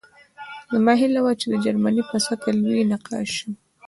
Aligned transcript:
زما 0.73 0.93
هیله 1.01 1.19
وه 1.23 1.33
چې 1.39 1.45
د 1.51 1.55
جرمني 1.65 2.03
په 2.09 2.17
سطحه 2.25 2.51
لوی 2.65 2.81
نقاش 2.91 3.27
شم 3.37 3.51